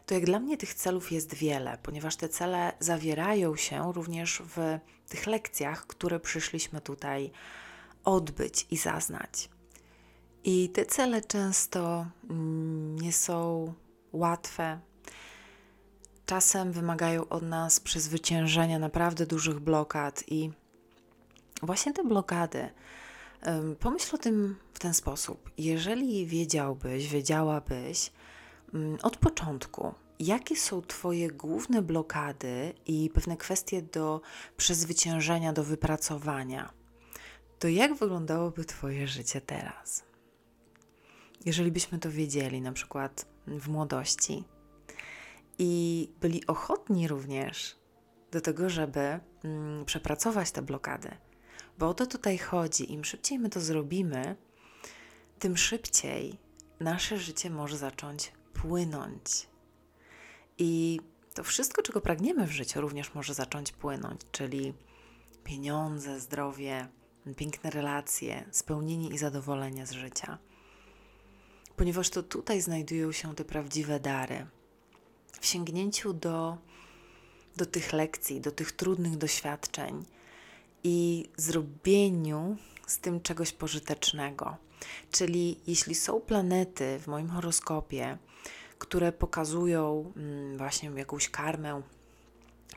[0.06, 4.80] To jak dla mnie tych celów jest wiele, ponieważ te cele zawierają się również w
[5.10, 7.32] tych lekcjach, które przyszliśmy tutaj
[8.04, 9.50] odbyć i zaznać.
[10.44, 13.74] I te cele często mm, nie są
[14.12, 14.80] łatwe,
[16.34, 20.52] czasem wymagają od nas przezwyciężenia naprawdę dużych blokad i
[21.62, 22.70] właśnie te blokady.
[23.80, 25.50] Pomyśl o tym w ten sposób.
[25.58, 28.12] Jeżeli wiedziałbyś, wiedziałabyś
[28.74, 34.22] mm, od początku, jakie są Twoje główne blokady i pewne kwestie do
[34.58, 36.74] przezwyciężenia, do wypracowania,
[37.60, 40.04] to jak wyglądałoby Twoje życie teraz?
[41.46, 44.44] Jeżeli byśmy to wiedzieli, na przykład w młodości,
[45.58, 47.76] i byli ochotni również
[48.32, 51.18] do tego, żeby mm, przepracować te blokady.
[51.78, 52.94] Bo o to tutaj chodzi.
[52.94, 54.36] Im szybciej my to zrobimy,
[55.40, 56.40] tym szybciej
[56.80, 59.48] nasze życie może zacząć płynąć.
[60.58, 61.00] I
[61.34, 64.74] to wszystko, czego pragniemy w życiu, również może zacząć płynąć, czyli
[65.44, 66.88] pieniądze, zdrowie,
[67.38, 70.38] piękne relacje, spełnienie i zadowolenie z życia.
[71.76, 74.48] Ponieważ to tutaj znajdują się te prawdziwe dary,
[75.44, 76.58] w sięgnięciu do,
[77.58, 80.06] do tych lekcji, do tych trudnych doświadczeń
[80.84, 84.58] i zrobieniu z tym czegoś pożytecznego.
[85.12, 88.18] Czyli jeśli są planety w moim horoskopie,
[88.80, 91.82] które pokazują mm, właśnie jakąś karmę,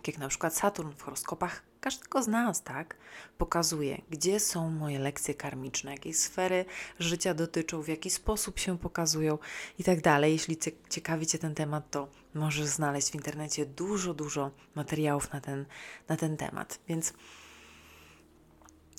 [0.07, 2.97] jak na przykład Saturn w horoskopach każdego z nas, tak?
[3.39, 6.65] Pokazuje, gdzie są moje lekcje karmiczne, jakiej sfery
[6.99, 9.39] życia dotyczą, w jaki sposób się pokazują
[9.79, 10.33] i tak dalej.
[10.33, 10.57] Jeśli
[10.91, 15.67] ciekawi Cię ten temat, to możesz znaleźć w internecie dużo, dużo materiałów na ten,
[16.09, 16.79] na ten temat.
[16.89, 17.13] Więc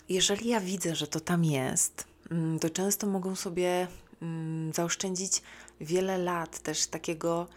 [0.09, 3.87] jeżeli ja widzę, że to tam jest, mm, to często mogą sobie
[4.21, 5.41] mm, zaoszczędzić
[5.81, 7.47] wiele lat też takiego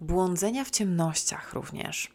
[0.00, 2.14] błądzenia w ciemnościach również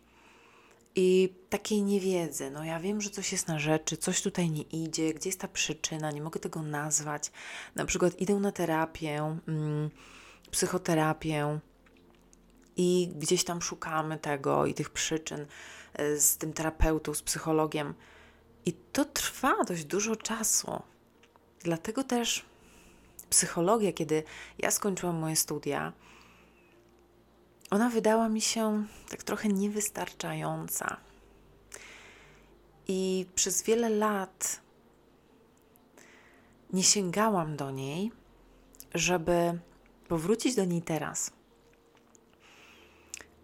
[0.95, 2.51] i takiej niewiedzy.
[2.51, 5.47] No ja wiem, że coś jest na rzeczy, coś tutaj nie idzie, gdzie jest ta
[5.47, 7.31] przyczyna, nie mogę tego nazwać.
[7.75, 9.89] Na przykład idę na terapię, mm,
[10.51, 11.59] psychoterapię
[12.77, 15.45] i gdzieś tam szukamy tego i tych przyczyn
[15.93, 17.93] e, z tym terapeutą, z psychologiem.
[18.65, 20.81] I to trwa dość dużo czasu.
[21.63, 22.45] Dlatego też
[23.29, 24.23] psychologia, kiedy
[24.57, 25.93] ja skończyłam moje studia,
[27.69, 30.97] ona wydała mi się tak trochę niewystarczająca.
[32.87, 34.61] I przez wiele lat
[36.73, 38.11] nie sięgałam do niej,
[38.93, 39.59] żeby
[40.07, 41.31] powrócić do niej teraz.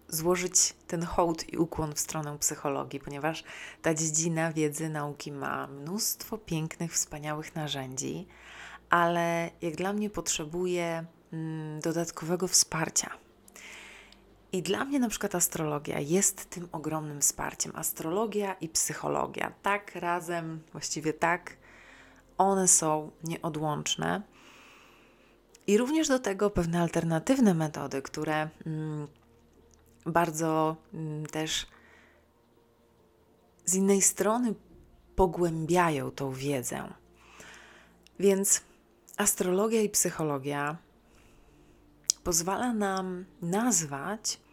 [0.07, 3.43] Złożyć ten hołd i ukłon w stronę psychologii, ponieważ
[3.81, 8.27] ta dziedzina wiedzy, nauki ma mnóstwo pięknych, wspaniałych narzędzi,
[8.89, 13.24] ale jak dla mnie potrzebuje mm, dodatkowego wsparcia
[14.55, 17.71] i dla mnie na przykład astrologia jest tym ogromnym wsparciem.
[17.75, 21.57] Astrologia i psychologia, tak razem, właściwie tak,
[22.37, 24.21] one są nieodłączne.
[25.67, 29.07] I również do tego pewne alternatywne metody, które mm,
[30.05, 31.67] bardzo mm, też
[33.65, 34.53] z innej strony
[35.15, 36.93] pogłębiają tą wiedzę.
[38.19, 38.61] Więc
[39.17, 40.77] astrologia i psychologia
[42.23, 44.44] pozwala nam nazwać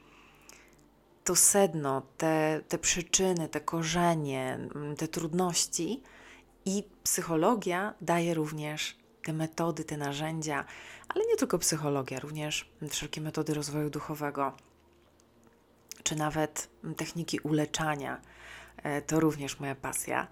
[1.25, 6.03] to sedno, te, te przyczyny, te korzenie, mm, te trudności,
[6.65, 10.65] i psychologia daje również te metody, te narzędzia,
[11.09, 14.53] ale nie tylko psychologia, również wszelkie metody rozwoju duchowego,
[16.03, 18.21] czy nawet techniki uleczania.
[18.83, 20.29] E, to również moja pasja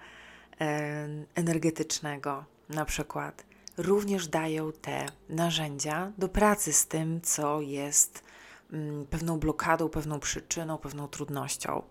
[0.61, 3.45] e, energetycznego, na przykład.
[3.77, 8.30] Również dają te narzędzia do pracy z tym, co jest mm,
[9.11, 11.83] pewną blokadą, pewną przyczyną, pewną trudnością.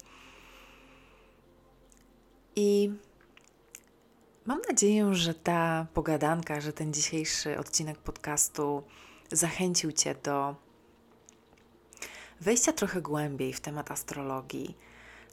[2.56, 2.92] I
[4.50, 8.84] Mam nadzieję, że ta pogadanka, że ten dzisiejszy odcinek podcastu
[9.32, 10.56] zachęcił Cię do
[12.42, 14.78] wejścia trochę głębiej w temat astrologii.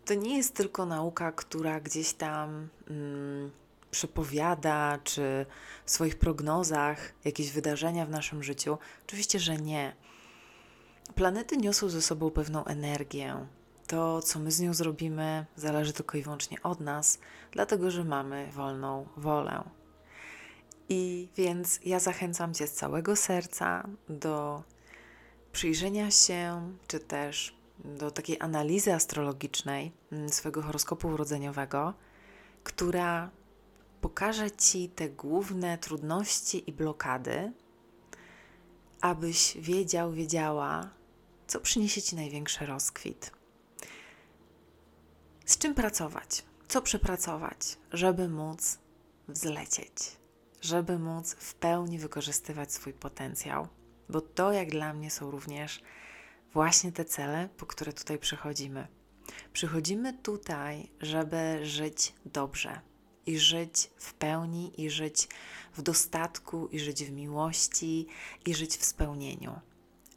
[0.05, 3.51] To nie jest tylko nauka, która gdzieś tam mm,
[3.91, 5.47] przepowiada, czy
[5.85, 8.79] w swoich prognozach jakieś wydarzenia w naszym życiu.
[9.07, 9.97] Oczywiście, że nie.
[11.15, 13.47] Planety niosą ze sobą pewną energię,
[13.87, 17.19] to, co my z nią zrobimy, zależy tylko i wyłącznie od nas,
[17.53, 19.65] dlatego że mamy wolną wolę.
[20.89, 24.63] I więc ja zachęcam Cię z całego serca do
[25.53, 31.95] przyjrzenia się, czy też do takiej analizy astrologicznej mm, swojego horoskopu urodzeniowego,
[32.65, 33.31] która
[34.01, 37.53] pokaże Ci te główne trudności i blokady,
[39.07, 40.91] abyś wiedział, wiedziała,
[41.47, 43.31] co przyniesie Ci największy rozkwit.
[45.47, 46.45] Z czym pracować?
[46.69, 48.79] Co przepracować, żeby móc
[49.29, 49.93] wzlecieć,
[50.61, 53.69] żeby móc w pełni wykorzystywać swój potencjał?
[54.09, 55.83] Bo to, jak dla mnie, są również
[56.53, 58.87] właśnie te cele, po które tutaj przychodzimy.
[59.53, 62.81] Przychodzimy tutaj, żeby żyć dobrze
[63.27, 65.29] i żyć w pełni, i żyć
[65.73, 68.07] w dostatku, i żyć w miłości,
[68.47, 69.61] i żyć w spełnieniu.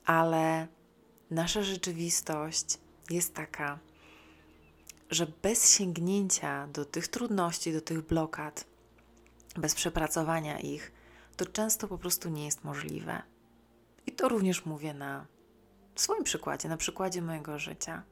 [0.06, 0.68] Ale
[1.32, 2.78] nasza rzeczywistość
[3.10, 3.80] jest taka,
[5.10, 8.66] że bez sięgnięcia do tych trudności, do tych blokad,
[9.56, 10.92] bez przepracowania ich,
[11.38, 13.22] to często po prostu nie jest możliwe.
[14.06, 15.26] I to również mówię na
[15.96, 18.04] swoim przykładzie, na przykładzie mojego życia.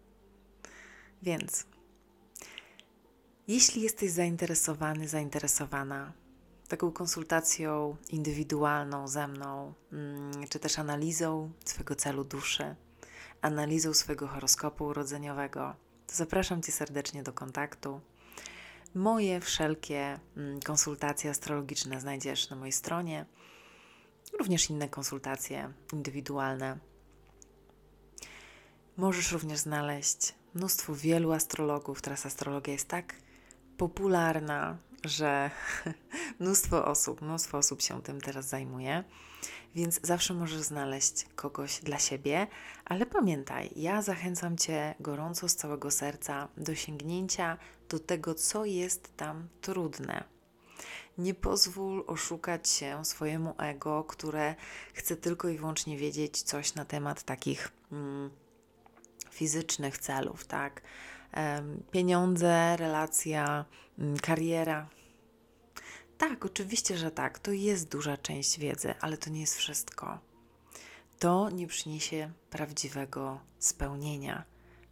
[1.22, 1.66] Więc,
[3.48, 6.14] jeśli jesteś zainteresowany, zainteresowana
[6.68, 12.76] taką konsultacją indywidualną ze mną, mm, czy też analizą swojego celu duszy,
[13.42, 15.76] analizą swojego horoskopu urodzeniowego,
[16.08, 18.02] to zapraszam Cię serdecznie do kontaktu.
[18.96, 23.26] Moje wszelkie mm, konsultacje astrologiczne znajdziesz na mojej stronie,
[24.40, 26.78] również inne konsultacje indywidualne.
[28.98, 32.02] Możesz również znaleźć mnóstwo wielu astrologów.
[32.02, 33.16] Teraz astrologia jest tak
[33.78, 35.52] popularna, że
[36.40, 39.04] mnóstwo osób, mnóstwo osób się tym teraz zajmuje,
[39.76, 42.48] więc zawsze możesz znaleźć kogoś dla siebie,
[42.86, 47.58] ale pamiętaj, ja zachęcam Cię gorąco z całego serca do sięgnięcia
[47.90, 50.24] do tego, co jest tam trudne.
[51.18, 54.56] Nie pozwól oszukać się swojemu ego, które
[54.94, 58.30] chce tylko i wyłącznie wiedzieć coś na temat takich mm,
[59.32, 60.82] fizycznych celów, tak?
[61.92, 63.66] Pieniądze, relacja,
[64.00, 64.90] mm, kariera,
[66.18, 67.40] tak, oczywiście, że tak.
[67.40, 70.20] To jest duża część wiedzy, ale to nie jest wszystko.
[71.20, 74.44] To nie przyniesie prawdziwego spełnienia.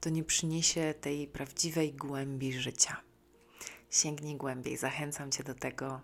[0.01, 3.01] To nie przyniesie tej prawdziwej głębi życia.
[3.89, 6.01] Sięgnij głębiej, zachęcam Cię do tego.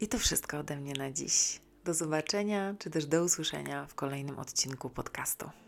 [0.00, 1.60] I to wszystko ode mnie na dziś.
[1.84, 5.63] Do zobaczenia, czy też do usłyszenia w kolejnym odcinku podcastu.